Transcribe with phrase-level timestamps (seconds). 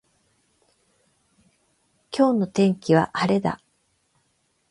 [2.09, 3.61] 今日の天気は晴れだ。